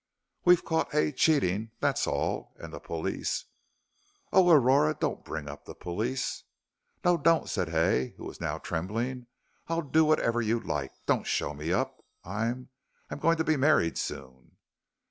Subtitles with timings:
[0.45, 3.45] "We've caught Hay cheating, that's all, and the police"
[4.33, 6.43] "Oh, Aurora, don't bring up the police."
[7.05, 9.27] "No, don't," said Hay, who was now trembling.
[9.67, 10.91] "I'll do whatever you like.
[11.05, 12.69] Don't show me up I'm
[13.11, 14.57] I'm going to be married soon."